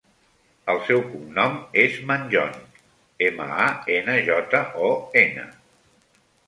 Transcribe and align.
El 0.71 0.79
seu 0.87 1.03
cognom 1.09 1.59
és 1.83 1.99
Manjon: 2.13 2.57
ema, 3.29 3.49
a, 3.69 3.71
ena, 4.01 4.19
jota, 4.31 4.67
o, 4.89 4.93
ena. 5.27 5.51